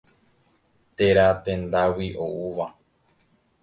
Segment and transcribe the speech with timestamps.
[0.97, 2.67] Téra tendágui oúva.